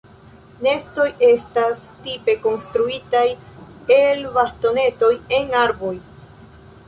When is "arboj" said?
5.65-5.93